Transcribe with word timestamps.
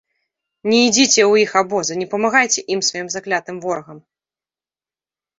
Не 0.69 0.77
ідзіце 0.85 1.19
ў 1.31 1.43
іх 1.43 1.51
абозы, 1.61 1.97
не 2.01 2.07
памагайце 2.13 2.63
ім, 2.75 2.79
сваім 2.87 3.11
заклятым 3.17 3.55
ворагам! 3.67 3.99